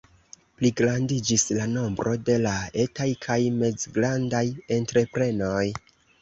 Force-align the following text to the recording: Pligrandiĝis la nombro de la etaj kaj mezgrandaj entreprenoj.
Pligrandiĝis 0.59 1.43
la 1.57 1.67
nombro 1.73 2.13
de 2.29 2.37
la 2.45 2.53
etaj 2.85 3.07
kaj 3.27 3.37
mezgrandaj 3.59 4.41
entreprenoj. 4.79 5.63